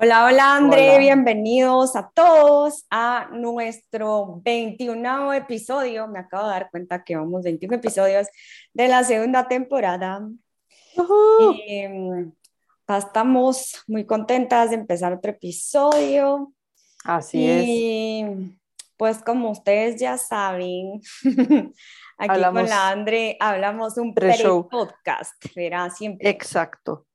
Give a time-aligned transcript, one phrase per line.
[0.00, 6.06] Hola, hola André, bienvenidos a todos a nuestro 21 episodio.
[6.06, 8.28] Me acabo de dar cuenta que vamos 21 episodios
[8.72, 10.20] de la segunda temporada.
[11.66, 12.30] Em,
[12.86, 16.52] estamos muy contentas de empezar otro episodio.
[17.02, 18.56] Así y,
[18.96, 21.00] Pues como ustedes ya saben,
[22.18, 25.90] aquí con la André hablamos un pre-podcast, ¿verdad?
[25.90, 26.30] Siempre.
[26.30, 27.07] Exacto.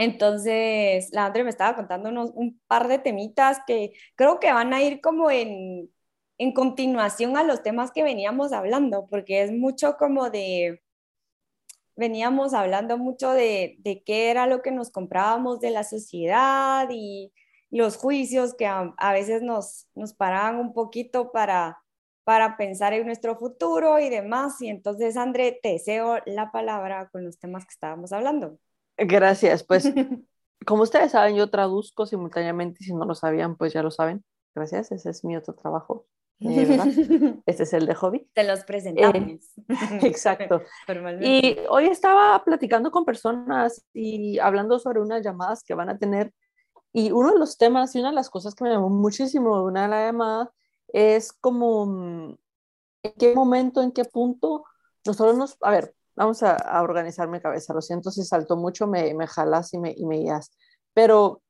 [0.00, 4.82] Entonces, la André me estaba contando un par de temitas que creo que van a
[4.82, 5.90] ir como en,
[6.38, 10.82] en continuación a los temas que veníamos hablando, porque es mucho como de,
[11.96, 17.32] veníamos hablando mucho de, de qué era lo que nos comprábamos de la sociedad y
[17.70, 21.78] los juicios que a, a veces nos, nos paraban un poquito para,
[22.24, 24.62] para pensar en nuestro futuro y demás.
[24.62, 28.58] Y entonces, André, te deseo la palabra con los temas que estábamos hablando.
[29.00, 29.84] Gracias, pues
[30.66, 34.24] como ustedes saben, yo traduzco simultáneamente, si no lo sabían, pues ya lo saben.
[34.54, 36.06] Gracias, ese es mi otro trabajo.
[36.40, 38.28] este es el de hobby.
[38.32, 39.52] Te los presentamos.
[40.02, 40.62] exacto.
[41.20, 46.32] Y hoy estaba platicando con personas y hablando sobre unas llamadas que van a tener.
[46.92, 49.64] Y uno de los temas y una de las cosas que me llamó muchísimo de
[49.64, 50.48] una de las llamadas
[50.88, 52.36] es como mm,
[53.02, 54.64] en qué momento, en qué punto
[55.06, 57.74] nosotros nos, a ver, vamos a, organizar mi cabeza.
[57.74, 60.50] Lo siento si salto mucho, me, me jalas y me, y me guías.
[60.94, 61.42] Pero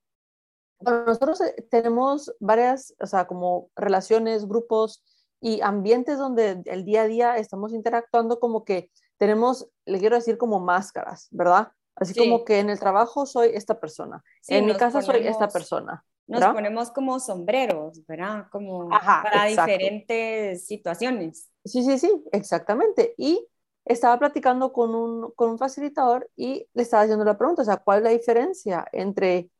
[0.80, 5.05] nosotros eh, tenemos varias, o sea, como relaciones, grupos
[5.41, 10.38] y ambientes donde el día a día estamos interactuando como que tenemos, le quiero decir,
[10.38, 11.72] como máscaras, ¿verdad?
[11.97, 16.05] Así como que en el trabajo soy esta persona, en mi casa soy esta persona.
[16.27, 18.47] Nos ponemos como sombreros, ¿verdad?
[18.50, 21.50] Como para diferentes situaciones.
[21.64, 23.14] Sí, sí, sí, exactamente.
[23.19, 23.47] Y
[23.92, 27.78] estaba platicando con un, con un facilitador y le estaba haciendo la pregunta, o sea,
[27.78, 29.50] ¿cuál es la diferencia entre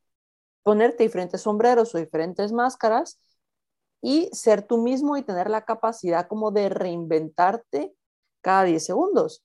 [0.63, 3.19] ponerte diferentes sombreros o diferentes máscaras
[4.01, 7.93] y ser tú mismo y tener la capacidad como de reinventarte
[8.39, 9.43] cada 10 segundos?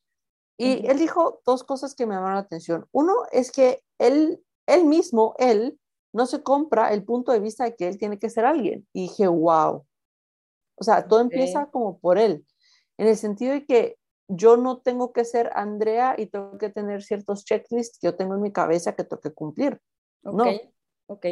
[0.56, 2.86] Y él dijo dos cosas que me llamaron la atención.
[2.92, 5.80] Uno es que él, él mismo, él,
[6.12, 8.86] no se compra el punto de vista de que él tiene que ser alguien.
[8.92, 9.84] Y dije, wow.
[10.76, 12.46] O sea, todo empieza como por él,
[12.98, 17.02] en el sentido de que yo no tengo que ser Andrea y tengo que tener
[17.02, 19.80] ciertos checklists que yo tengo en mi cabeza que tengo que cumplir.
[20.24, 20.44] Ok, no.
[21.06, 21.26] ok.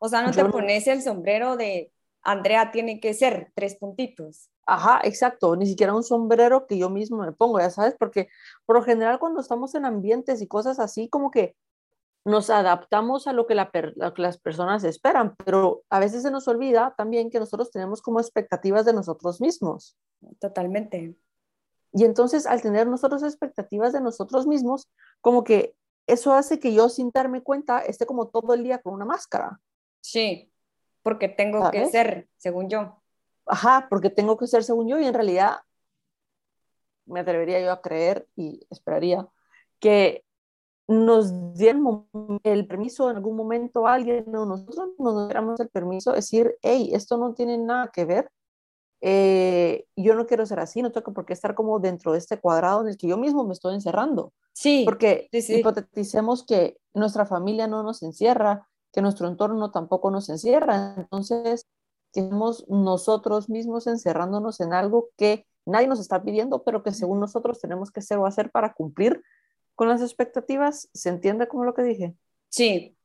[0.00, 1.92] O sea, no te pones el sombrero de
[2.22, 4.50] Andrea tiene que ser tres puntitos.
[4.66, 8.28] Ajá, exacto, ni siquiera un sombrero que yo mismo me pongo, ya sabes, porque
[8.66, 11.56] por lo general cuando estamos en ambientes y cosas así, como que
[12.24, 16.30] nos adaptamos a lo que, la lo que las personas esperan, pero a veces se
[16.30, 19.96] nos olvida también que nosotros tenemos como expectativas de nosotros mismos.
[20.38, 21.16] Totalmente.
[21.92, 24.88] Y entonces al tener nosotros expectativas de nosotros mismos,
[25.20, 25.74] como que
[26.06, 29.60] eso hace que yo sin darme cuenta esté como todo el día con una máscara.
[30.00, 30.50] Sí,
[31.02, 33.02] porque tengo que ser, según yo.
[33.46, 35.58] Ajá, porque tengo que ser según yo y en realidad
[37.06, 39.26] me atrevería yo a creer y esperaría
[39.80, 40.24] que
[40.86, 42.06] nos dieran
[42.42, 46.56] el permiso en algún momento a alguien o nosotros nos diéramos el permiso de decir,
[46.62, 48.30] hey, esto no tiene nada que ver
[49.00, 52.38] eh, yo no quiero ser así, no tengo por qué estar como dentro de este
[52.38, 54.32] cuadrado en el que yo mismo me estoy encerrando.
[54.52, 54.82] Sí.
[54.84, 61.66] Porque hipoteticemos que nuestra familia no nos encierra, que nuestro entorno tampoco nos encierra, entonces
[62.12, 67.60] tenemos nosotros mismos encerrándonos en algo que nadie nos está pidiendo, pero que según nosotros
[67.60, 69.22] tenemos que ser o hacer para cumplir
[69.74, 70.88] con las expectativas.
[70.92, 72.16] ¿Se entiende como lo que dije?
[72.48, 72.96] Sí,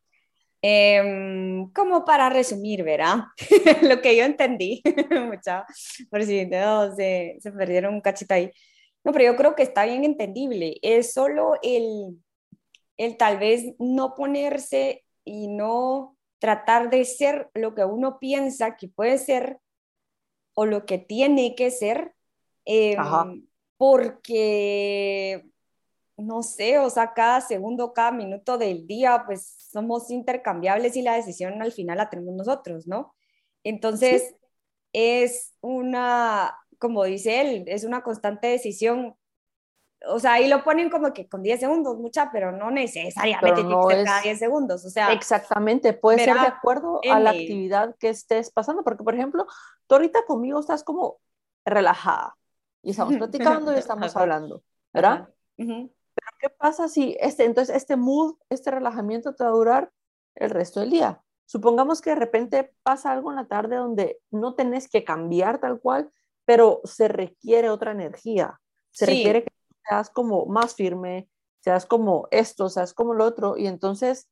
[0.66, 3.26] Em, como para resumir, ¿verdad?
[3.82, 4.82] Lo que yo entendí,
[5.12, 5.66] mucha,
[6.10, 8.50] por si no, se, se perdieron un cachito ahí.
[9.04, 10.78] No, pero yo creo que está bien entendible.
[10.82, 12.18] Es solo el,
[12.96, 18.88] el tal vez no ponerse y no tratar de ser lo que uno piensa que
[18.88, 19.58] puede ser
[20.54, 22.14] o lo que tiene que ser,
[22.66, 22.96] eh,
[23.76, 25.44] porque
[26.18, 31.16] no sé, o sea, cada segundo, cada minuto del día, pues somos intercambiables y la
[31.16, 33.16] decisión al final la tenemos nosotros, ¿no?
[33.64, 34.36] Entonces,
[34.92, 39.16] es una, como dice él, es una constante decisión.
[40.06, 43.76] O sea, ahí lo ponen como que con 10 segundos, mucha, pero no necesariamente tiene
[43.88, 44.86] que ser cada 10 segundos.
[44.86, 49.16] O sea, exactamente, puede ser de acuerdo a la actividad que estés pasando, porque, por
[49.16, 49.48] ejemplo,
[49.88, 51.20] tú ahorita conmigo estás como
[51.66, 52.36] relajada
[52.82, 54.62] y estamos platicando y estamos hablando,
[54.92, 55.30] ¿verdad?
[55.56, 55.90] Pero
[56.44, 59.92] ¿qué pasa si este, entonces este mood, este relajamiento te va a durar
[60.36, 61.24] el resto del día?
[61.46, 65.80] Supongamos que de repente pasa algo en la tarde donde no tenés que cambiar tal
[65.80, 66.12] cual,
[66.44, 68.60] pero se requiere otra energía.
[68.92, 69.54] Se requiere que
[69.88, 71.30] seas como más firme,
[71.62, 74.30] seas como esto, seas como lo otro, y entonces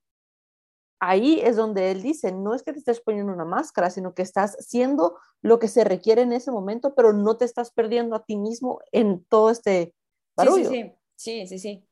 [0.99, 4.21] ahí es donde él dice, no es que te estés poniendo una máscara, sino que
[4.21, 8.25] estás haciendo lo que se requiere en ese momento, pero no te estás perdiendo a
[8.25, 9.95] ti mismo en todo este
[10.35, 10.69] barullo.
[10.69, 11.57] Sí, sí, sí, sí.
[11.57, 11.87] Sí, sí,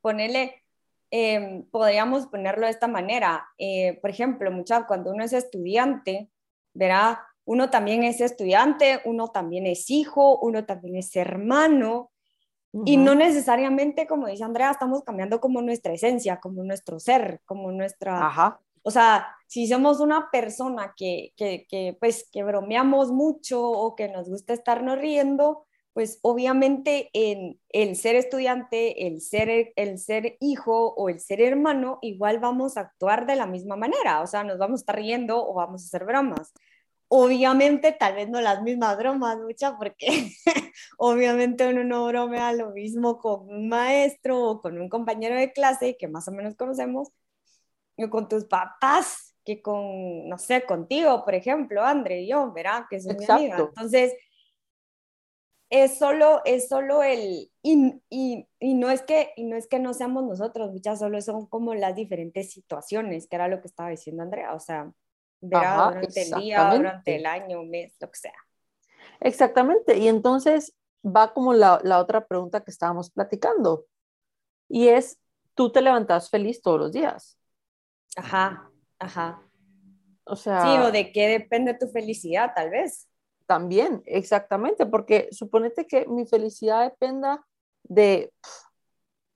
[0.00, 0.62] ponerle,
[1.10, 3.48] em, podríamos ponerlo de esta manera.
[3.58, 6.30] Eh, por ejemplo, muchas, cuando uno es estudiante,
[6.74, 12.10] verá, uno también es estudiante, uno también es hijo, uno también es hermano,
[12.84, 17.72] y no necesariamente, como dice Andrea, estamos cambiando como nuestra esencia, como nuestro ser, como
[17.72, 18.26] nuestra...
[18.26, 18.60] Ajá.
[18.82, 24.08] O sea, si somos una persona que, que, que, pues, que bromeamos mucho o que
[24.08, 25.65] nos gusta estarnos riendo,
[25.96, 31.98] pues obviamente en el ser estudiante, el ser, el ser hijo o el ser hermano,
[32.02, 34.20] igual vamos a actuar de la misma manera.
[34.20, 36.52] O sea, nos vamos a estar riendo o vamos a hacer bromas.
[37.08, 40.06] Obviamente, tal vez no las mismas bromas, mucha, porque
[40.98, 45.96] obviamente uno no bromea lo mismo con un maestro o con un compañero de clase
[45.96, 47.08] que más o menos conocemos,
[47.96, 52.84] o con tus papás, que con, no sé, contigo, por ejemplo, André y yo, ¿verdad?
[52.90, 53.56] Que es mi amiga.
[53.60, 54.12] Entonces,
[55.70, 59.78] es solo, es solo el, y, y, y, no es que, y no es que
[59.78, 63.90] no seamos nosotros, muchas solo son como las diferentes situaciones, que era lo que estaba
[63.90, 64.92] diciendo Andrea, o sea,
[65.40, 68.34] verá durante el día, durante el año, mes, lo que sea.
[69.20, 70.74] Exactamente, y entonces
[71.04, 73.86] va como la, la, otra pregunta que estábamos platicando,
[74.68, 75.18] y es,
[75.54, 77.38] ¿tú te levantas feliz todos los días?
[78.16, 79.42] Ajá, ajá.
[80.24, 80.62] O sea...
[80.62, 83.08] Sí, o de qué depende tu felicidad, tal vez.
[83.46, 87.46] También, exactamente, porque suponete que mi felicidad dependa
[87.84, 88.32] de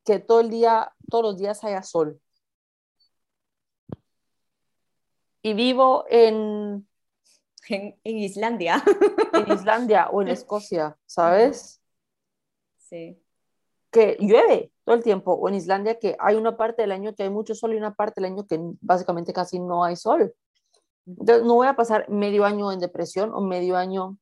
[0.05, 2.21] que todo el día, todos los días haya sol
[5.43, 6.87] y vivo en...
[7.69, 8.83] En, Islandia.
[9.33, 11.81] En Islandia o en Escocia, ¿sabes?
[12.79, 13.23] Sí.
[13.93, 17.23] Que llueve todo el tiempo, o en Islandia que hay una parte del año que
[17.23, 20.35] hay mucho sol y una parte del año que básicamente casi no hay sol.
[21.07, 24.19] Entonces no voy a pasar medio año en depresión o medio año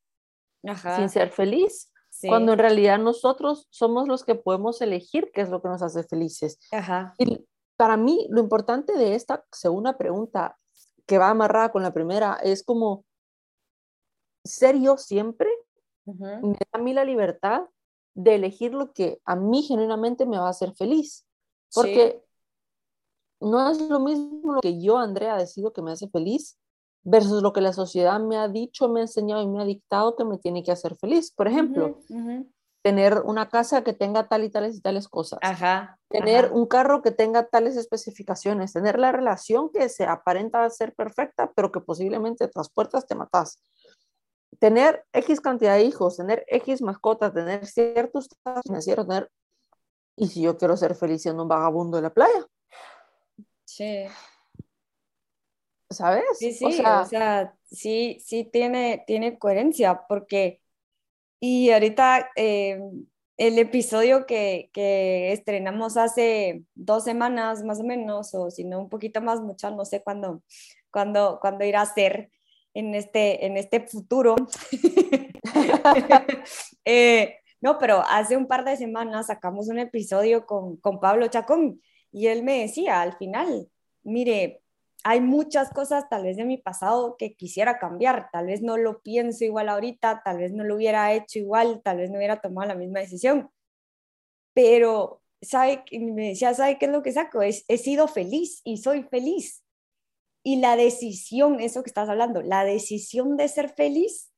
[0.95, 1.91] sin ser feliz,
[2.27, 6.03] cuando en realidad nosotros somos los que podemos elegir qué es lo que nos hace
[6.03, 6.59] felices.
[6.71, 7.15] Ajá.
[7.17, 7.45] Y
[7.77, 10.57] para mí lo importante de esta segunda pregunta
[11.05, 13.05] que va amarrada con la primera, es como
[14.43, 15.49] ser yo siempre,
[16.05, 17.63] me da a mí la libertad
[18.15, 21.25] de elegir lo que a mí genuinamente me va a hacer feliz.
[21.73, 22.23] Porque
[23.39, 26.57] no es lo mismo lo que yo, Andrea, decido que me hace feliz
[27.09, 30.15] versus lo que la sociedad me ha dicho, me ha enseñado y me ha dictado
[30.15, 31.31] que me tiene que hacer feliz.
[31.31, 31.99] Por ejemplo,
[32.83, 35.39] tener una casa que tenga tal y tales y tales cosas.
[35.41, 40.93] Ajá, tener un carro que tenga tales especificaciones, tener la relación que se aparenta ser
[40.93, 43.61] perfecta, pero que posiblemente tras puertas te matas.
[44.59, 49.31] Tener X cantidad de hijos, tener X mascotas, tener ciertos estados financieros, tener...
[50.15, 52.45] ¿Y si yo quiero ser feliz siendo un vagabundo de la playa?
[53.65, 54.05] Sí.
[55.89, 56.23] ¿Sabes?
[56.37, 60.61] Sí, sí, o sea, o sea sí, sí tiene, tiene coherencia, porque
[61.39, 62.79] y ahorita eh,
[63.37, 68.89] el episodio que, que, estrenamos hace dos semanas más o menos, o si no un
[68.89, 70.43] poquito más, mucho, no sé cuándo,
[70.91, 72.29] cuándo, cuándo irá a ser
[72.73, 74.35] en este, en este futuro.
[76.85, 81.81] eh, no, pero hace un par de semanas sacamos un episodio con, con Pablo Chacón
[82.11, 83.69] y él me decía al final,
[84.03, 84.61] mire,
[85.03, 89.01] hay muchas cosas tal vez de mi pasado que quisiera cambiar, tal vez no lo
[89.01, 92.67] pienso igual ahorita, tal vez no lo hubiera hecho igual, tal vez no hubiera tomado
[92.67, 93.49] la misma decisión,
[94.53, 95.83] pero ¿sabe?
[95.91, 97.41] me decía, ¿sabe qué es lo que saco?
[97.41, 99.63] Es, he sido feliz y soy feliz.
[100.43, 104.31] Y la decisión, eso que estás hablando, la decisión de ser feliz,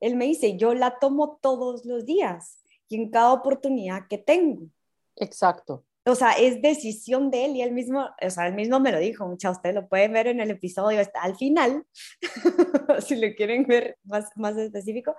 [0.00, 4.68] él me dice, yo la tomo todos los días y en cada oportunidad que tengo.
[5.16, 8.92] Exacto o sea, es decisión de él y él mismo, o sea, él mismo me
[8.92, 11.84] lo dijo, mucha, ustedes lo pueden ver en el episodio, está al final,
[13.06, 15.14] si lo quieren ver más, más específico,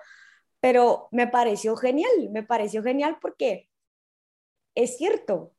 [0.60, 3.70] pero me pareció genial, me pareció genial porque
[4.76, 5.54] es cierto,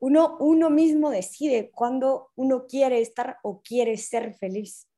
[0.00, 4.88] uno, uno mismo decide cuándo uno quiere estar o quiere ser feliz.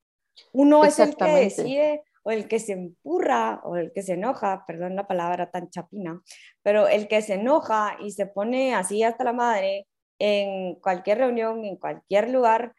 [0.53, 4.65] Uno es el que decide o el que se empurra o el que se enoja,
[4.67, 6.21] perdón la palabra tan chapina,
[6.63, 9.87] pero el que se enoja y se pone así hasta la madre
[10.19, 12.75] en cualquier reunión, en cualquier lugar,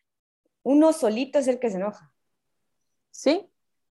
[0.64, 2.14] uno solito es el que se enoja.
[3.10, 3.50] Sí,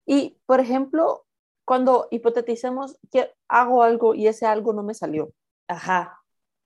[0.06, 1.26] y por ejemplo,
[1.64, 5.32] cuando hipoteticemos que hago algo y ese algo no me salió.
[5.66, 6.18] Ajá.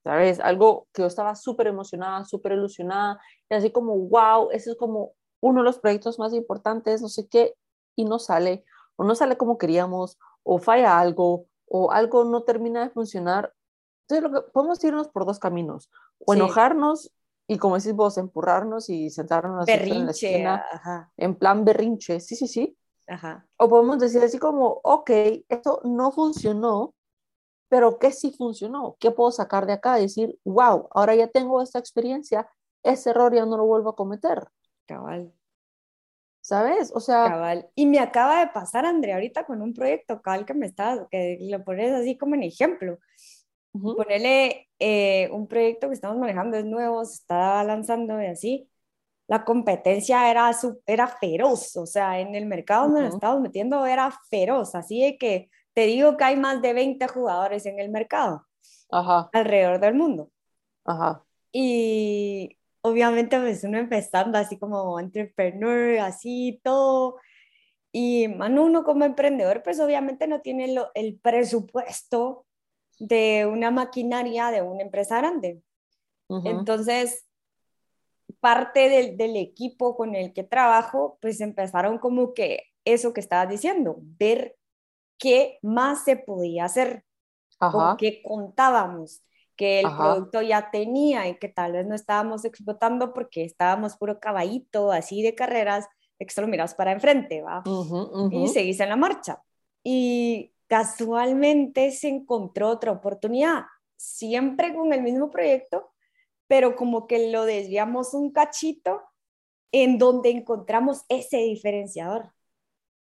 [0.04, 0.40] ¿Sabes?
[0.40, 5.12] Algo que yo estaba súper emocionada, súper ilusionada, y así como, wow, ese es como
[5.40, 7.54] uno de los proyectos más importantes, no sé qué,
[7.94, 8.64] y no sale,
[9.02, 13.52] o no sale como queríamos, o falla algo, o algo no termina de funcionar.
[14.02, 15.90] Entonces, lo que, podemos irnos por dos caminos,
[16.24, 17.12] o enojarnos
[17.48, 20.64] y como decís vos, empurrarnos y sentarnos en la esquina,
[21.16, 22.78] en plan berrinche, sí, sí, sí.
[23.08, 23.44] Ajá.
[23.56, 25.10] O podemos decir así como, ok,
[25.48, 26.94] esto no funcionó,
[27.68, 28.96] pero ¿qué sí funcionó?
[29.00, 29.96] ¿Qué puedo sacar de acá?
[29.96, 32.48] Decir, wow, ahora ya tengo esta experiencia,
[32.84, 34.46] ese error ya no lo vuelvo a cometer.
[34.86, 35.34] Cabal.
[36.42, 36.92] ¿Sabes?
[36.94, 37.28] O sea.
[37.28, 37.70] Cabal.
[37.76, 41.38] Y me acaba de pasar, Andrea, ahorita con un proyecto cabal que me está, que
[41.40, 42.98] lo pones así como en ejemplo.
[43.72, 48.68] Ponerle eh, un proyecto que estamos manejando, es nuevo, se está lanzando y así.
[49.28, 50.50] La competencia era,
[50.84, 55.16] era feroz, o sea, en el mercado donde nos estábamos metiendo era feroz, así de
[55.16, 58.46] que te digo que hay más de 20 jugadores en el mercado
[58.90, 59.30] Ajá.
[59.32, 60.30] alrededor del mundo.
[60.84, 61.24] Ajá.
[61.50, 67.16] Y obviamente pues uno empezando así como entrepreneur, así todo.
[67.92, 72.46] Y mano, uno como emprendedor pues obviamente no tiene el presupuesto
[72.98, 75.62] de una maquinaria de una empresa grande.
[76.44, 77.26] Entonces,
[78.40, 83.50] parte del, del, equipo con el que trabajo, pues empezaron como que eso que estabas
[83.50, 84.56] diciendo, ver
[85.18, 87.04] qué más se podía hacer,
[87.58, 89.22] con qué contábamos,
[89.56, 94.18] que el producto ya tenía y que tal vez no estábamos explotando porque estábamos puro
[94.20, 97.62] caballito así de carreras, que miras para enfrente, ¿va?
[98.30, 99.42] Y seguís en la marcha.
[99.82, 103.64] Y casualmente se encontró otra oportunidad,
[103.96, 105.92] siempre con el mismo proyecto,
[106.46, 109.02] pero como que lo desviamos un cachito
[109.72, 112.32] en donde encontramos ese diferenciador.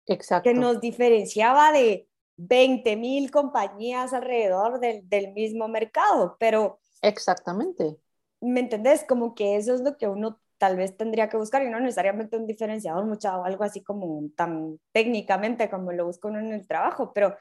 [0.07, 0.49] Exacto.
[0.49, 2.07] Que nos diferenciaba de
[2.47, 6.79] 20 mil compañías alrededor del, del, mismo mercado, pero...
[7.01, 7.97] Exactamente.
[8.39, 9.03] ¿Me entendés?
[9.07, 12.37] Como que eso es lo que uno tal vez tendría que buscar y no necesariamente
[12.37, 17.13] un diferenciador, mucho, algo así como tan técnicamente como lo busca uno en el trabajo,
[17.13, 17.35] pero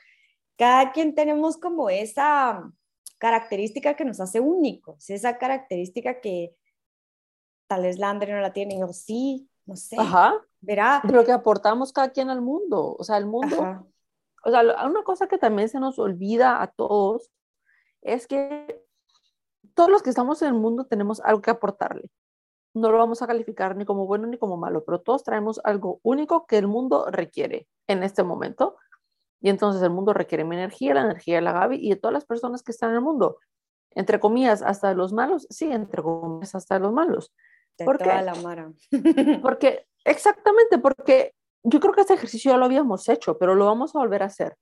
[0.57, 2.63] cada quien tenemos como esa
[3.19, 6.55] característica que nos hace únicos, esa característica que
[7.67, 9.97] tal vez la Andre no la tiene, o sí, no sé.
[9.99, 10.35] Ajá.
[10.63, 11.03] Verá.
[11.05, 13.87] lo que aportamos cada quien al mundo, o sea, el mundo.
[14.45, 17.31] O sea, una cosa que también se nos olvida a todos
[18.03, 18.83] es que
[19.75, 22.11] todos los que estamos en el mundo tenemos algo que aportarle.
[22.75, 26.01] No lo vamos a calificar ni como bueno ni como malo, pero todos traemos algo
[26.03, 28.77] único que el mundo requiere en este momento
[29.41, 32.13] y entonces el mundo requiere mi energía, la energía de la Gaby y de todas
[32.13, 33.39] las personas que están en el mundo.
[33.93, 37.33] Entre comillas, hasta los malos, sí, entre comillas, hasta los malos.
[37.79, 38.71] De ¿Por toda la mara.
[39.43, 43.95] porque, exactamente, porque yo creo que este ejercicio ya lo habíamos hecho, pero lo vamos
[43.95, 44.57] a volver a hacer.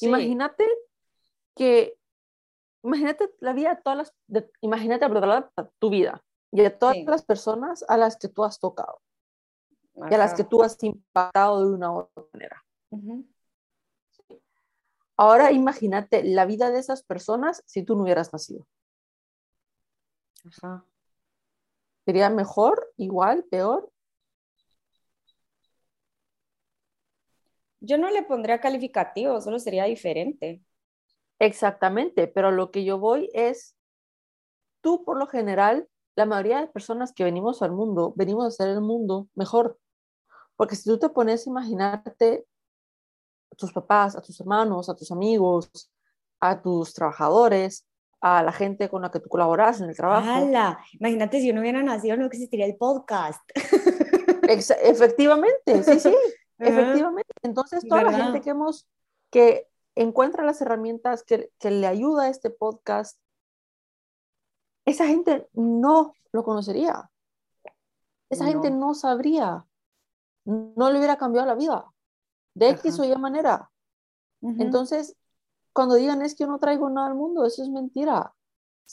[0.00, 0.66] Imagínate
[1.54, 1.96] que,
[2.82, 5.06] imagínate la vida de todas las, de, imagínate
[5.78, 9.00] tu vida y de todas las personas a las que tú has tocado
[9.94, 12.64] y a las que tú has impactado de una u otra manera.
[15.16, 18.66] Ahora imagínate la vida de esas personas si tú no hubieras nacido.
[20.46, 20.84] Ajá.
[22.06, 23.89] ¿Sería mejor, igual, peor?
[27.80, 30.62] Yo no le pondría calificativo, solo sería diferente.
[31.38, 33.76] Exactamente, pero lo que yo voy es,
[34.82, 38.68] tú por lo general, la mayoría de personas que venimos al mundo, venimos a hacer
[38.68, 39.78] el mundo mejor.
[40.56, 42.44] Porque si tú te pones a imaginarte
[43.50, 45.90] a tus papás, a tus hermanos, a tus amigos,
[46.40, 47.86] a tus trabajadores,
[48.20, 50.28] a la gente con la que tú colaboras en el trabajo.
[50.28, 50.78] ¡Hala!
[50.92, 53.40] Imagínate si yo no hubiera nacido, no existiría el podcast.
[54.42, 56.14] efectivamente, sí, sí,
[56.58, 57.29] efectivamente.
[57.42, 58.88] Entonces, toda la gente que hemos,
[59.30, 63.18] que encuentra las herramientas que, que le ayuda a este podcast,
[64.84, 67.10] esa gente no lo conocería.
[68.28, 69.66] Esa gente no sabría,
[70.44, 71.92] no le hubiera cambiado la vida
[72.54, 73.70] de X o Y manera.
[74.42, 75.16] Entonces,
[75.72, 78.34] cuando digan es que yo no traigo nada al mundo, eso es mentira.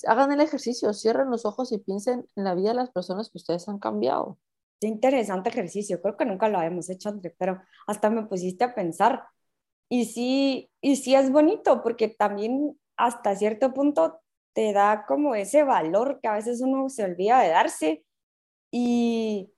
[0.06, 3.38] Hagan el ejercicio, cierren los ojos y piensen en la vida de las personas que
[3.38, 4.38] ustedes han cambiado.
[4.80, 8.76] Qué interesante ejercicio, creo que nunca lo habíamos hecho antes, pero hasta me pusiste a
[8.76, 9.24] pensar.
[9.90, 14.22] Y sí, y sí es bonito, porque también hasta cierto punto
[14.54, 18.06] te da como ese valor que a veces uno se olvida de darse.
[18.72, 19.52] Y,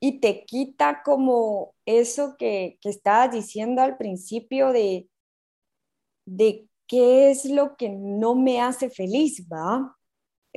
[0.00, 5.08] y te quita como eso que, que estabas diciendo al principio de,
[6.26, 9.97] de qué es lo que no me hace feliz, ¿va?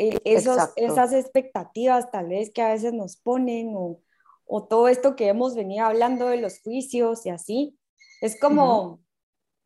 [0.02, 4.00] E, esos, esas expectativas tal vez que a veces nos ponen o,
[4.46, 7.78] o, todo esto que hemos venido hablando de los juicios y así,
[8.20, 9.00] es como,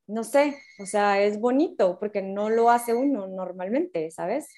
[0.08, 4.50] no sé, o sea, es bonito porque no lo hace uno normalmente, ¿sabes?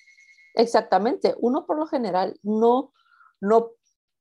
[0.55, 2.91] Exactamente, uno por lo general no,
[3.39, 3.73] no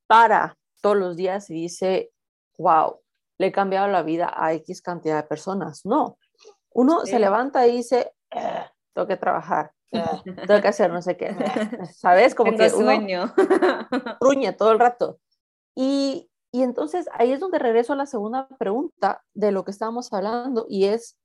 [0.06, 2.12] para todos los días y dice,
[2.58, 3.00] wow,
[3.38, 5.86] le he cambiado la vida a X cantidad de personas.
[5.86, 6.18] No,
[6.74, 9.72] uno se levanta y dice, eh, tengo que trabajar.
[10.46, 11.34] tengo que hacer no sé qué,
[11.94, 12.34] ¿sabes?
[12.34, 13.32] Como que sueño.
[14.20, 15.20] ruñe todo el rato.
[15.74, 20.12] Y, y entonces ahí es donde regreso a la segunda pregunta de lo que estábamos
[20.12, 21.18] hablando y es,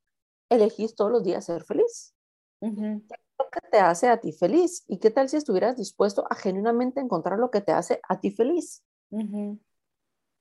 [0.50, 2.14] ¿elegís todos los días ser feliz?
[2.60, 4.84] ¿Qué es lo que te hace a ti feliz?
[4.88, 8.30] ¿Y qué tal si estuvieras dispuesto a genuinamente encontrar lo que te hace a ti
[8.30, 8.84] feliz?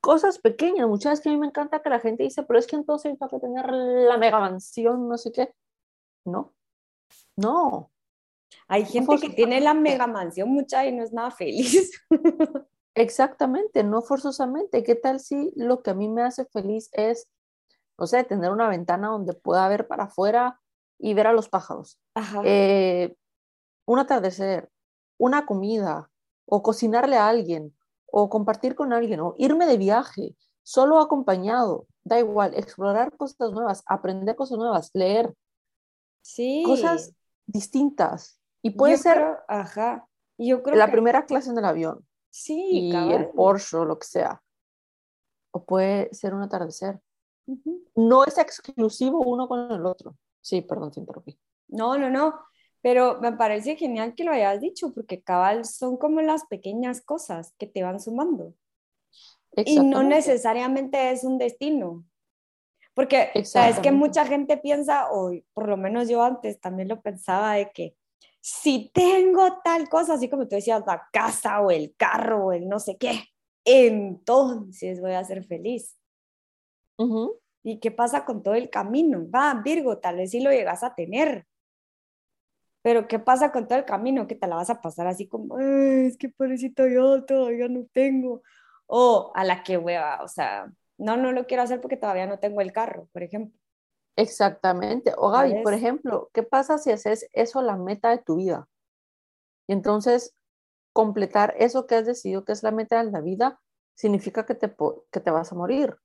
[0.01, 2.67] Cosas pequeñas, muchas veces que a mí me encanta que la gente dice, pero es
[2.67, 5.53] que entonces tengo que tener la mega mansión, no sé qué.
[6.25, 6.53] No,
[7.35, 7.91] no.
[8.67, 11.91] Hay gente que tiene la mega mansión mucha y no es nada feliz.
[12.95, 14.83] Exactamente, no forzosamente.
[14.83, 17.29] ¿Qué tal si lo que a mí me hace feliz es,
[17.97, 20.59] no sé, tener una ventana donde pueda ver para afuera
[20.97, 21.99] y ver a los pájaros?
[22.43, 23.15] Eh,
[23.85, 24.69] un atardecer,
[25.17, 26.09] una comida,
[26.45, 27.73] o cocinarle a alguien,
[28.07, 33.83] o compartir con alguien, o irme de viaje, solo acompañado, da igual, explorar cosas nuevas,
[33.85, 35.33] aprender cosas nuevas, leer.
[36.21, 36.63] Sí.
[36.65, 37.13] Cosas
[37.45, 38.40] distintas.
[38.61, 40.07] Y puede ser ajá.
[40.37, 42.05] Yo creo la primera clase en el avión.
[42.29, 44.41] Sí, y el Porsche o lo que sea.
[45.51, 46.99] O puede ser un atardecer.
[47.95, 50.15] No es exclusivo uno con el otro.
[50.39, 51.37] Sí, perdón, te interrumpí.
[51.67, 52.39] No, no, no.
[52.81, 57.53] Pero me parece genial que lo hayas dicho, porque cabal son como las pequeñas cosas
[57.57, 58.55] que te van sumando.
[59.55, 62.05] Y no necesariamente es un destino.
[62.93, 67.53] Porque sabes que mucha gente piensa, o por lo menos yo antes también lo pensaba,
[67.53, 67.95] de que
[68.41, 72.67] si tengo tal cosa, así como tú decías, la casa o el carro o el
[72.67, 73.25] no sé qué,
[73.65, 75.97] entonces voy a ser feliz.
[77.63, 79.25] ¿Y qué pasa con todo el camino?
[79.29, 81.47] Va, Virgo, tal vez sí lo llegas a tener,
[82.81, 84.27] pero ¿qué pasa con todo el camino?
[84.27, 88.41] Que te la vas a pasar así como, es que pobrecito yo todavía no tengo.
[88.87, 92.39] O a la que hueva, o sea, no, no lo quiero hacer porque todavía no
[92.39, 93.60] tengo el carro, por ejemplo.
[94.15, 95.13] Exactamente.
[95.17, 98.67] O Gaby, por ejemplo, ¿qué pasa si haces eso la meta de tu vida?
[99.67, 100.35] Y entonces,
[100.93, 103.59] completar eso que has decidido que es la meta de la vida
[103.95, 104.73] significa que te,
[105.11, 105.95] que te vas a morir.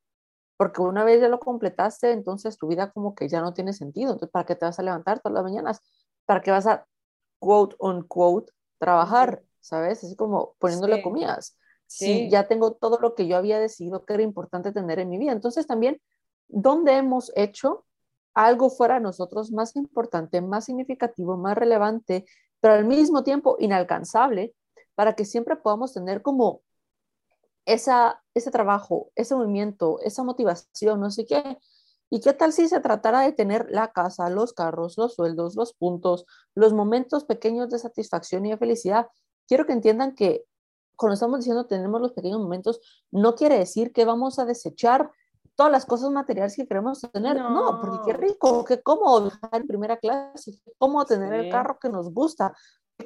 [0.57, 4.13] Porque una vez ya lo completaste, entonces tu vida como que ya no tiene sentido.
[4.13, 5.83] Entonces, ¿para qué te vas a levantar todas las mañanas?
[6.25, 6.87] ¿Para qué vas a,
[7.39, 9.43] quote on quote, trabajar?
[9.61, 10.03] ¿Sabes?
[10.05, 11.59] Así como poniéndole comidas.
[11.89, 12.29] Sí.
[12.31, 15.33] ya tengo todo lo que yo había decidido que era importante tener en mi vida.
[15.33, 16.01] Entonces, también,
[16.49, 17.85] ¿dónde hemos hecho
[18.37, 22.27] algo fuera de nosotros más importante, más significativo, más relevante,
[22.61, 24.55] pero al mismo tiempo inalcanzable,
[24.95, 26.61] para que siempre podamos tener como
[27.65, 31.57] esa, ese trabajo, ese movimiento, esa motivación, no sé qué.
[32.11, 35.73] ¿Y qué tal si se tratara de tener la casa, los carros, los sueldos, los
[35.73, 39.07] puntos, los momentos pequeños de satisfacción y de felicidad?
[39.49, 40.45] Quiero que entiendan que
[40.95, 45.11] cuando estamos diciendo tenemos los pequeños momentos, no quiere decir que vamos a desechar
[45.57, 47.37] todas las cosas materiales que queremos tener.
[47.37, 51.89] No, porque qué rico, qué cómodo viajar en primera clase, cómodo tener el carro que
[51.89, 52.55] nos gusta,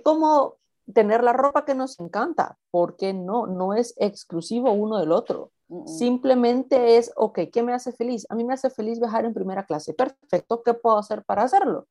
[0.02, 0.58] cómodo
[0.92, 2.58] tener la ropa que nos encanta.
[2.70, 3.46] porque no?
[3.46, 5.52] No es exclusivo uno del otro.
[5.86, 8.26] Simplemente es, ok, ¿qué me hace feliz?
[8.28, 9.94] A mí me hace feliz viajar en primera clase.
[9.94, 11.86] Perfecto, ¿qué puedo hacer para hacerlo?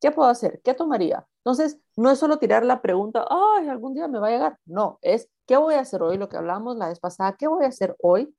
[0.00, 0.60] ¿Qué puedo hacer?
[0.62, 1.26] ¿Qué tomaría?
[1.38, 4.58] Entonces, no es solo tirar la pregunta, ay, algún día me va a llegar.
[4.64, 6.18] No, es, ¿qué voy a hacer hoy?
[6.18, 8.32] Lo que hablamos la vez pasada, ¿qué voy a hacer hoy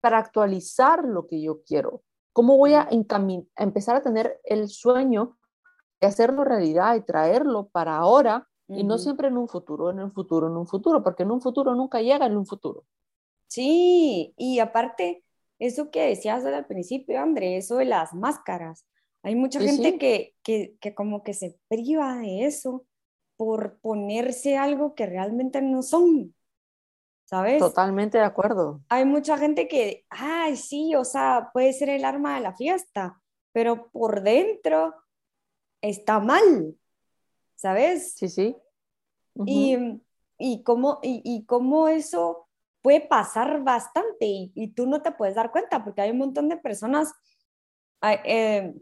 [0.00, 2.02] para actualizar lo que yo quiero?
[2.32, 2.88] ¿Cómo voy a,
[3.56, 5.38] empezar a tener el sueño
[6.00, 10.12] de hacerlo realidad y traerlo para ahora y no siempre en un futuro, en un
[10.12, 12.84] futuro, en un futuro, porque en un futuro nunca llega en un futuro.
[13.48, 15.24] Sí, y aparte,
[15.58, 18.86] eso que decías al principio, André, eso de las máscaras.
[19.24, 22.86] Hay mucha gente Que, que, que como que se priva de eso
[23.36, 26.34] por ponerse algo que realmente no son.
[27.30, 27.60] ¿Sabes?
[27.60, 28.80] Totalmente de acuerdo.
[28.88, 33.22] Hay mucha gente que, ay, sí, o sea, puede ser el arma de la fiesta,
[33.52, 34.96] pero por dentro
[35.80, 36.76] está mal,
[37.54, 38.14] ¿sabes?
[38.14, 38.56] Sí, sí.
[39.46, 39.76] y,
[40.38, 42.48] y, cómo, y, cómo eso
[42.82, 46.56] puede pasar bastante y, tú no te puedes dar cuenta porque hay un montón de
[46.56, 47.12] personas.
[48.24, 48.74] Eh,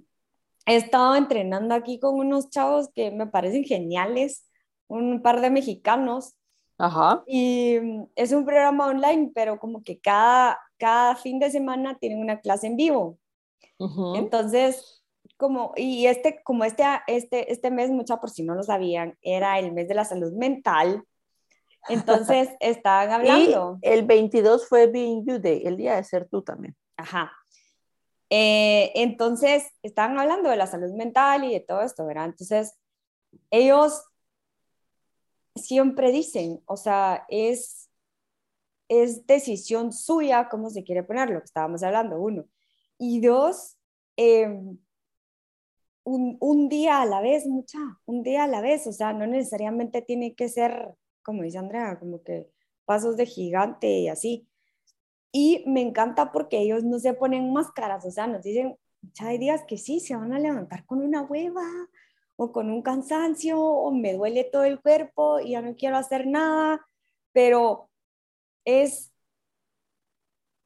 [0.65, 4.49] he estado entrenando aquí con unos chavos que me parecen geniales,
[4.87, 6.38] un par de mexicanos
[6.79, 7.25] Ajá.
[7.27, 12.21] Y mm, es un programa online, pero como que cada, cada fin de semana tienen
[12.21, 13.19] una clase en vivo.
[14.17, 15.05] Entonces,
[15.37, 19.59] como, y este, como este, este, este mes, mucha por si no lo sabían, era
[19.59, 21.05] el mes de la salud mental.
[21.89, 23.79] Entonces, estaban hablando.
[23.81, 26.77] Y el 22 fue Being You Day, el día de ser tú también.
[26.97, 27.33] Ajá.
[28.31, 32.27] Eh, entonces, estaban hablando de la salud mental y de todo esto, ¿verdad?
[32.27, 32.77] Entonces,
[33.51, 34.08] ellos
[35.59, 37.91] siempre dicen, o sea, es,
[38.89, 42.47] es decisión suya cómo se quiere poner, lo que estábamos hablando, uno.
[42.99, 43.77] Y dos,
[44.17, 44.79] em,
[46.05, 49.27] un, un, día a la vez, mucha, un día a la vez, o sea, no
[49.27, 52.49] necesariamente tiene que ser, como dice Andrea, como que
[52.87, 54.49] pasos de gigante y así.
[55.33, 58.77] Y me encanta porque ellos no se ponen máscaras, o sea, nos dicen,
[59.15, 61.63] ya hay días que sí, se van a levantar con una hueva
[62.41, 66.27] o con un cansancio o me duele todo el cuerpo y ya no quiero hacer
[66.27, 66.87] nada,
[67.33, 67.91] pero
[68.65, 69.13] es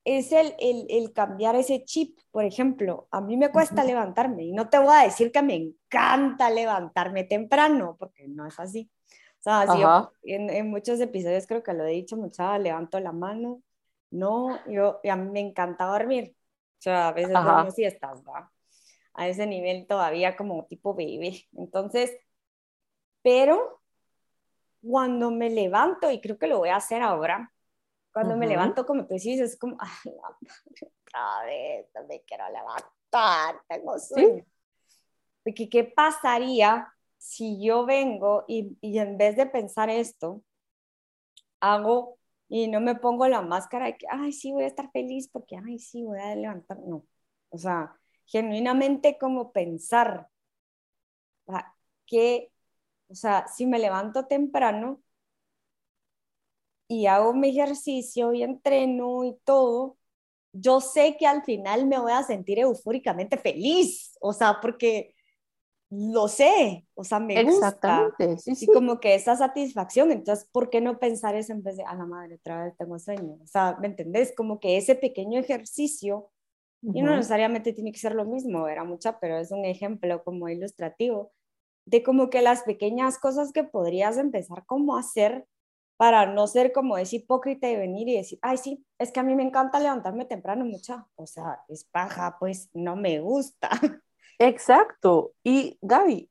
[0.05, 3.07] es el, el, cambiar ese chip, por ejemplo.
[3.11, 7.25] A mí me cuesta levantarme y no te voy a decir que me encanta levantarme
[7.25, 8.91] temprano, porque no es así.
[9.39, 13.63] O sea, en, en, muchos episodios creo que lo he dicho, mucha levanto la mano.
[14.11, 16.35] No, yo, a mí me encanta dormir.
[16.79, 18.53] O sea, a veces duermo siestas, ¿va?
[19.15, 21.47] A ese nivel todavía como tipo bebé.
[21.57, 22.17] Entonces,
[23.23, 23.81] pero
[24.83, 27.53] cuando me levanto, y creo que lo voy a hacer ahora,
[28.13, 33.63] cuando me levanto, como tú dices, es como, ay, otra vez, no me quiero levantar,
[33.69, 34.45] tengo sueño.
[35.45, 40.43] Porque, ¿qué pasaría si yo vengo y, y en vez de pensar esto,
[41.61, 45.29] hago y no me pongo la máscara de que, ay, sí, voy a estar feliz
[45.29, 46.79] porque, ay, sí, voy a levantar.
[46.81, 47.07] No,
[47.49, 47.99] o sea,
[48.33, 50.29] genuinamente como pensar
[52.07, 52.51] que,
[53.09, 55.03] o sea, si me levanto temprano,
[56.89, 59.97] y hago mi ejercicio y entreno y todo,
[60.53, 65.15] yo sé que al final me voy a sentir eufóricamente feliz, o sea, porque
[65.91, 67.69] lo sé, o sea, me gusta.
[67.69, 68.65] Exactamente, sí, sí.
[68.65, 71.95] Y como que esa satisfacción, entonces, ¿por qué no pensar eso en vez de, a
[71.95, 73.39] la madre, otra vez tengo sueño?
[73.43, 74.35] O sea, ¿me entendés?
[74.35, 76.31] Como que ese pequeño ejercicio,
[76.83, 80.49] y no necesariamente tiene que ser lo mismo, era mucha, pero es un ejemplo como
[80.49, 81.33] ilustrativo,
[81.87, 85.47] de como que las pequeñas cosas que podrías empezar como a hacer
[85.97, 89.23] para no ser como ese hipócrita y venir y decir, ay, sí, es que a
[89.23, 93.71] mí me encanta levantarme temprano mucha, o sea, es paja, pues no me gusta.
[94.41, 95.35] Exacto.
[95.45, 96.29] Y Gaby,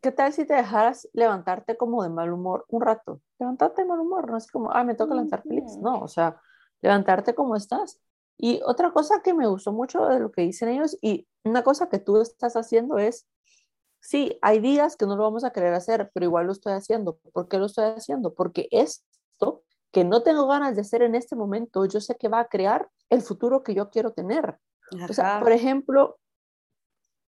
[0.00, 3.20] ¿qué tal si te dejaras levantarte como de mal humor un rato?
[3.38, 6.40] Levantarte de mal humor, no es como, ay, me toca levantar feliz, no, o sea,
[6.80, 8.00] levantarte como estás.
[8.36, 11.88] Y otra cosa que me gustó mucho de lo que dicen ellos y una cosa
[11.88, 13.26] que tú estás haciendo es
[14.04, 17.18] sí, hay días que no lo vamos a querer hacer, pero igual lo estoy haciendo.
[17.32, 18.34] ¿Por qué lo estoy haciendo?
[18.34, 22.40] Porque esto que no tengo ganas de hacer en este momento, yo sé que va
[22.40, 24.58] a crear el futuro que yo quiero tener.
[25.08, 26.18] O sea, por ejemplo,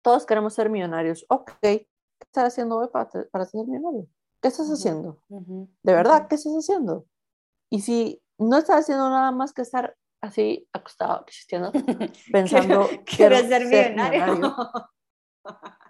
[0.02, 1.24] todos queremos ser millonarios.
[1.28, 1.86] Ok, ¿qué
[2.20, 4.08] estás haciendo hoy para, para ser millonario?
[4.40, 5.18] ¿Qué estás haciendo?
[5.28, 7.06] De verdad, ¿qué estás haciendo?
[7.70, 11.24] Y si no estás haciendo nada más que estar así acostado,
[12.32, 14.56] pensando, quiero, ser millonario.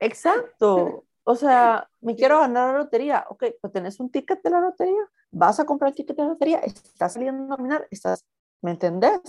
[0.00, 1.04] Exacto.
[1.26, 3.24] O sea, me quiero ganar la lotería.
[3.30, 5.00] Ok, pues tenés un ticket de la lotería,
[5.30, 8.26] vas a comprar el ticket de la lotería, estás saliendo a caminar, estás,
[8.60, 9.20] ¿me entendés?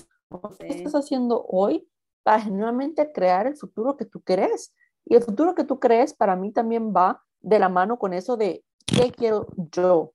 [0.59, 1.87] ¿Qué estás haciendo hoy
[2.23, 4.73] para genuinamente crear el futuro que tú crees?
[5.05, 8.35] Y el futuro que tú crees para mí también va de la mano con eso
[8.35, 10.13] de qué quiero yo.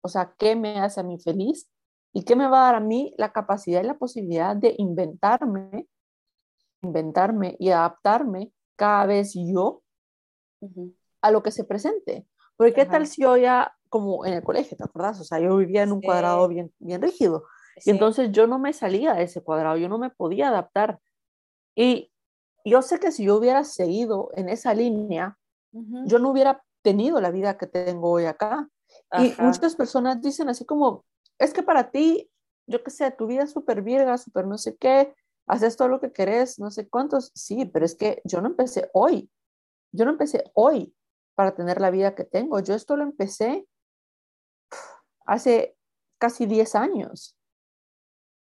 [0.00, 1.68] O sea, qué me hace a mí feliz
[2.18, 5.86] y qué me va a dar a mí la capacidad y la posibilidad de inventarme,
[6.82, 9.84] inventarme y adaptarme cada vez yo
[11.22, 12.26] a lo que se presente.
[12.56, 15.20] Porque qué tal si yo ya, como en el colegio, ¿te acuerdas?
[15.20, 17.44] O sea, yo vivía en un cuadrado bien, bien rígido.
[17.84, 20.98] Y entonces yo no me salía de ese cuadrado, yo no me podía adaptar.
[21.76, 22.10] Y
[22.64, 25.38] yo sé que si yo hubiera seguido en esa línea,
[25.70, 28.68] yo no hubiera tenido la vida que tengo hoy acá.
[29.20, 31.04] Y muchas personas dicen así como,
[31.38, 32.30] es que para ti,
[32.66, 35.14] yo qué sé, tu vida es súper virga, súper no sé qué,
[35.46, 38.90] haces todo lo que querés, no sé cuántos, sí, pero es que yo no empecé
[38.92, 39.30] hoy,
[39.92, 40.94] yo no empecé hoy
[41.34, 43.66] para tener la vida que tengo, yo esto lo empecé
[45.24, 45.76] hace
[46.18, 47.36] casi 10 años,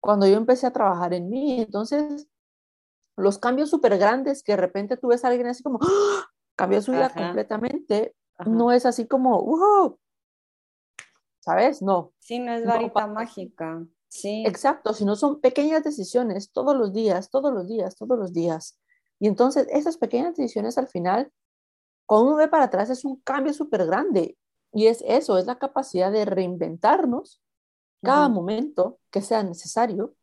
[0.01, 2.27] cuando yo empecé a trabajar en mí, entonces
[3.17, 6.25] los cambios súper grandes que de repente tú ves a alguien así como, ¡Ah!
[6.55, 9.99] cambió su vida completamente, no es así como, wow,
[11.47, 11.81] ¿sabes?
[11.81, 12.12] No.
[12.19, 13.81] Sí, no es varita mágica.
[14.10, 14.43] Sí.
[14.45, 18.77] Exacto, si no son pequeñas decisiones todos los días, todos los días, todos los días.
[19.17, 21.31] Y entonces esas pequeñas decisiones al final,
[22.05, 24.38] cuando uno ve para atrás, es un cambio súper grande.
[24.73, 27.41] Y es eso, es la capacidad de reinventarnos
[28.03, 30.15] cada momento que sea necesario.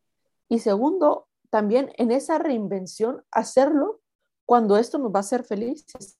[0.47, 3.99] Y segundo, también en esa reinvención, hacerlo
[4.45, 6.19] cuando esto nos va a hacer felices,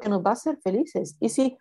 [0.00, 1.16] que nos va a hacer felices.
[1.20, 1.58] Y si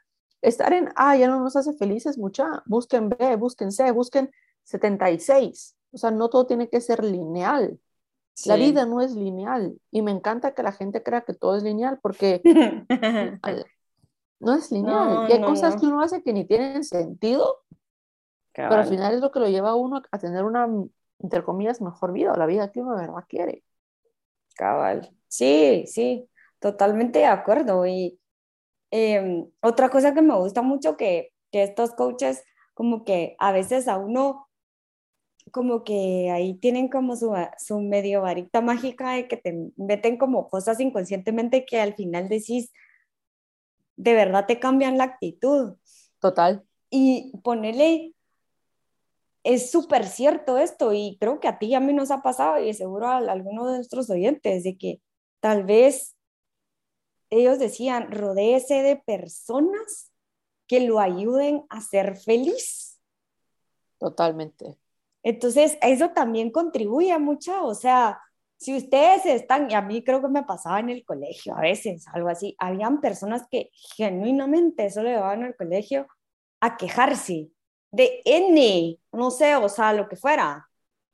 [0.48, 4.32] estar en A ya no nos hace felices, mucha, busquen B, busquen C, busquen
[4.64, 5.76] 76.
[5.92, 7.80] O sea, no todo tiene que ser lineal.
[8.46, 11.64] La vida no es lineal y me encanta que la gente crea que todo es
[11.64, 12.42] lineal porque
[14.42, 15.30] no es lineal.
[15.30, 17.64] y hay cosas que uno hace que ni tienen sentido,
[18.52, 20.68] pero al final es lo que lo lleva a uno a tener una,
[21.20, 23.64] entre comillas, mejor vida o la vida que uno de verdad quiere.
[24.58, 25.10] Cabal.
[25.30, 26.30] Sí, sí,
[26.60, 27.86] totalmente de acuerdo.
[27.86, 28.20] Y
[28.96, 33.90] em, otra cosa que me gusta mucho que, que estos coaches como que a veces
[33.90, 34.48] a uno
[35.52, 40.48] como que ahí tienen como su, su medio varita mágica de que te meten como
[40.48, 42.72] cosas inconscientemente que al final decís,
[43.98, 45.76] de verdad te cambian la actitud.
[46.20, 46.64] Total.
[46.90, 48.14] Y ponerle,
[49.44, 52.64] es súper cierto esto y creo que a ti y a mí nos ha pasado
[52.64, 55.02] y seguro a, a alguno de nuestros oyentes de que
[55.42, 56.15] tal vez
[57.30, 60.12] ellos decían, rodéese de personas
[60.68, 63.00] que lo ayuden a ser feliz.
[63.98, 64.78] Totalmente.
[65.24, 68.22] Entonces, eso también contribuye mucho, o sea,
[68.58, 72.06] si ustedes están, y a mí creo que me pasaba en el colegio a veces,
[72.14, 76.08] algo así, habían personas que genuinamente solo llevaban al colegio
[76.62, 77.50] a quejarse
[77.92, 80.68] de N, no sé, o sea, lo que fuera.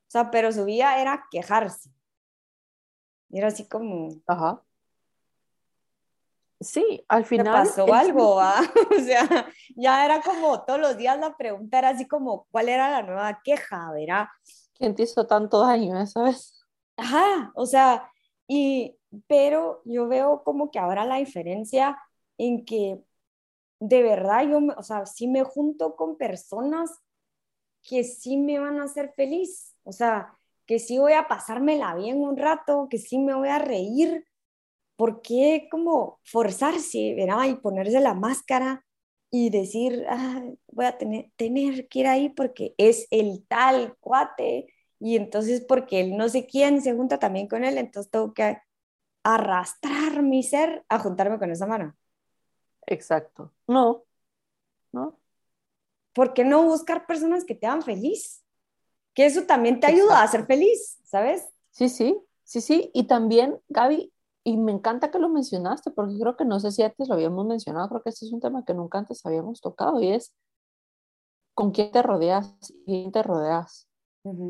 [0.07, 1.89] O sea, pero su vida era quejarse.
[3.29, 4.09] Y era así como...
[4.27, 4.61] Ajá.
[6.61, 7.53] Sí, al final.
[7.53, 8.61] Pasó algo, ¿ah?
[8.97, 12.89] O sea, ya era como todos los días la pregunta era así como, ¿cuál era
[12.89, 13.91] la nueva queja?
[13.91, 14.27] ¿Verdad?
[14.73, 16.63] ¿Quién te hizo tanto daño esa vez?
[16.97, 18.11] Ajá, o sea,
[18.47, 18.95] y,
[19.27, 21.99] pero yo veo como que ahora la diferencia
[22.37, 23.01] en que
[23.79, 26.91] de verdad yo, o sea, sí me junto con personas
[27.81, 32.21] que sí me van a hacer feliz, o sea, que sí voy a pasármela bien
[32.21, 34.25] un rato, que sí me voy a reír,
[35.01, 37.45] ¿por qué como forzarse, ¿verdad?
[37.47, 38.85] Y ponerse la máscara
[39.31, 44.71] y decir, ah, voy a tener, tener que ir ahí porque es el tal cuate
[44.99, 48.59] y entonces porque él no sé quién se junta también con él, entonces tengo que
[49.23, 51.97] arrastrar mi ser a juntarme con esa mano.
[52.85, 53.51] Exacto.
[53.65, 54.03] No,
[54.91, 55.17] no.
[56.13, 58.43] ¿Por qué no buscar personas que te hagan feliz?
[59.15, 61.49] Que eso también te ayuda a ser feliz, ¿sabes?
[61.71, 62.91] Sí, sí, sí, sí.
[62.93, 66.81] Y también, Gaby, y me encanta que lo mencionaste, porque creo que no sé si
[66.81, 70.01] antes lo habíamos mencionado, creo que este es un tema que nunca antes habíamos tocado
[70.01, 70.33] y es
[71.53, 73.87] con quién te rodeas y quién te rodeas.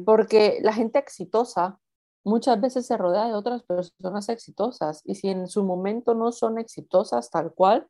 [0.05, 1.79] Porque la gente exitosa
[2.23, 6.57] muchas veces se rodea de otras personas exitosas y si en su momento no son
[6.57, 7.87] exitosas tal cual,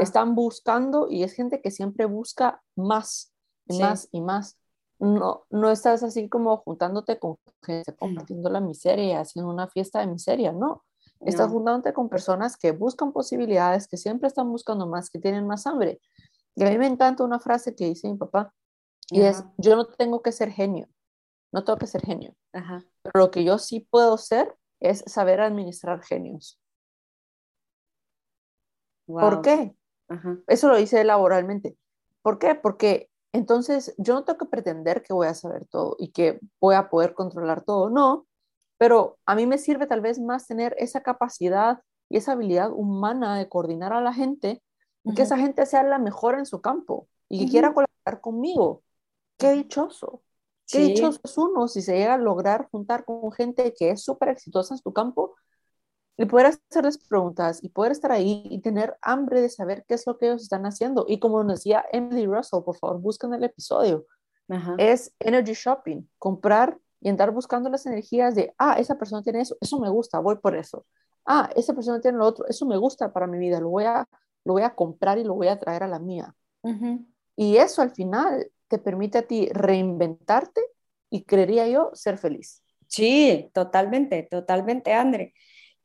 [0.00, 3.32] están buscando y es gente que siempre busca más
[3.66, 4.58] y más y más.
[4.98, 10.08] No, no estás así como juntándote con gente, compartiendo la miseria, haciendo una fiesta de
[10.08, 10.82] miseria, no
[11.20, 15.66] Estás juntándote con personas que buscan posibilidades, que siempre están buscando más, que tienen más
[15.66, 16.00] hambre.
[16.54, 18.54] Y a mí me encanta una frase que dice mi papá,
[19.10, 20.88] y es, yo no tengo que ser genio,
[21.52, 26.02] no tengo que ser genio, pero lo que yo sí puedo ser es saber administrar
[26.02, 26.60] genios.
[29.06, 29.74] ¿Por qué?
[30.46, 31.76] Eso lo dice laboralmente.
[32.22, 32.54] ¿Por qué?
[32.54, 36.74] Porque entonces yo no tengo que pretender que voy a saber todo y que voy
[36.74, 37.90] a poder controlar todo.
[37.90, 38.27] No,
[38.78, 43.36] pero a mí me sirve tal vez más tener esa capacidad y esa habilidad humana
[43.36, 44.62] de coordinar a la gente
[45.04, 48.82] y que esa gente sea la mejor en su campo y que quiera colaborar conmigo.
[49.36, 50.22] Qué dichoso.
[50.70, 54.28] Qué dichoso es uno si se llega a lograr juntar con gente que es súper
[54.30, 55.34] exitosa en su campo
[56.16, 60.06] y poder hacerles preguntas y poder estar ahí y tener hambre de saber qué es
[60.06, 61.06] lo que ellos están haciendo.
[61.08, 64.06] Y como nos decía Emily Russell, por favor, busquen el episodio.
[64.78, 69.56] Es energy shopping, comprar y andar buscando las energías de, ah, esa persona tiene eso,
[69.60, 70.84] eso me gusta, voy por eso.
[71.24, 74.08] Ah, esa persona tiene lo otro, eso me gusta para mi vida, lo voy a,
[74.44, 76.34] lo voy a comprar y lo voy a traer a la mía.
[77.36, 80.60] Y eso al final te permite a ti reinventarte
[81.10, 82.62] y creería yo ser feliz.
[82.86, 85.34] Sí, totalmente, totalmente, André.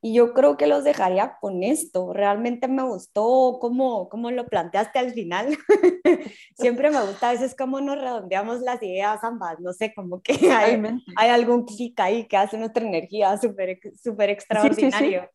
[0.06, 2.12] Y yo creo que los dejaría con esto.
[2.12, 5.58] Realmente me gustó cómo, cómo lo planteaste al final.
[6.58, 9.62] Siempre me gusta a veces cómo nos redondeamos las ideas ambas.
[9.62, 10.84] No sé, como que hay,
[11.16, 15.30] hay algún clic ahí que hace nuestra energía súper super extraordinario.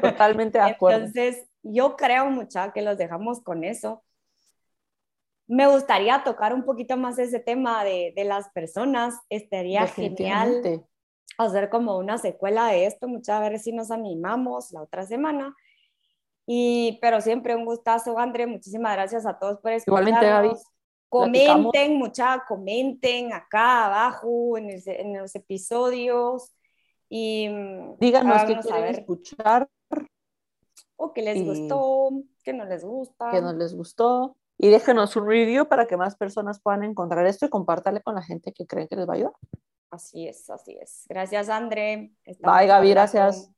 [0.00, 1.04] Totalmente de acuerdo.
[1.04, 4.02] Entonces, yo creo mucha que los dejamos con eso.
[5.46, 9.14] Me gustaría tocar un poquito más ese tema de, de las personas.
[9.28, 10.86] Estaría genial
[11.36, 15.54] hacer como una secuela de esto, muchas veces si nos animamos la otra semana.
[16.46, 20.08] Y, pero siempre un gustazo, André, muchísimas gracias a todos por escucharnos.
[20.08, 20.62] Igualmente, Gaby.
[21.10, 26.52] Comenten, mucha, comenten acá abajo en, en, los episodios
[27.08, 29.68] y mm, díganos qué quieren escuchar
[30.96, 32.10] o qué les gustó,
[32.44, 33.30] qué no les gusta.
[33.30, 37.46] Que no les gustó y déjenos un review para que más personas puedan encontrar esto
[37.46, 39.32] y compártale con la gente que creen que les va a ayudar.
[39.90, 41.04] Así es, así es.
[41.08, 42.12] Gracias, André.
[42.40, 43.50] Bye, Gaby, gracias.